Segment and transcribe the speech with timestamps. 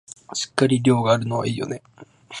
[0.33, 1.83] しっかり量があるのはいいよね